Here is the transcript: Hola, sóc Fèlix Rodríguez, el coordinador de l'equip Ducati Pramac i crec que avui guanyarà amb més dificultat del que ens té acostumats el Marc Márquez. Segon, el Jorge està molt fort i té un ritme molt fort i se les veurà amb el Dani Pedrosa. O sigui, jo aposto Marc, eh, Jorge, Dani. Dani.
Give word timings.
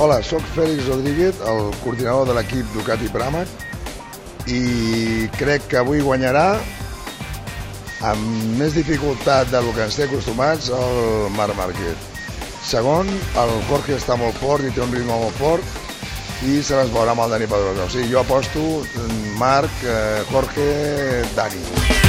Hola, 0.00 0.22
sóc 0.24 0.40
Fèlix 0.54 0.86
Rodríguez, 0.88 1.42
el 1.44 1.58
coordinador 1.82 2.30
de 2.30 2.32
l'equip 2.38 2.70
Ducati 2.72 3.10
Pramac 3.12 4.48
i 4.48 5.26
crec 5.34 5.66
que 5.68 5.76
avui 5.82 6.00
guanyarà 6.00 6.54
amb 8.08 8.56
més 8.56 8.72
dificultat 8.78 9.52
del 9.52 9.68
que 9.76 9.84
ens 9.84 10.00
té 10.00 10.08
acostumats 10.08 10.72
el 10.72 11.28
Marc 11.36 11.52
Márquez. 11.60 12.08
Segon, 12.64 13.12
el 13.44 13.54
Jorge 13.68 14.00
està 14.00 14.16
molt 14.16 14.40
fort 14.40 14.64
i 14.64 14.72
té 14.72 14.80
un 14.80 14.96
ritme 14.96 15.12
molt 15.12 15.36
fort 15.36 16.48
i 16.48 16.62
se 16.64 16.80
les 16.80 16.96
veurà 16.96 17.12
amb 17.12 17.28
el 17.28 17.36
Dani 17.36 17.52
Pedrosa. 17.52 17.84
O 17.84 17.92
sigui, 17.92 18.08
jo 18.14 18.24
aposto 18.24 18.68
Marc, 19.36 19.84
eh, 19.84 20.22
Jorge, 20.32 20.70
Dani. 21.36 21.66
Dani. 21.68 21.99